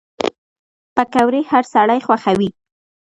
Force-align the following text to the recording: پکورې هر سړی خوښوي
پکورې 0.95 1.41
هر 1.51 1.63
سړی 1.73 1.99
خوښوي 2.05 2.49